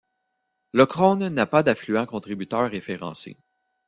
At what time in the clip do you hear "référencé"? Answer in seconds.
2.71-3.37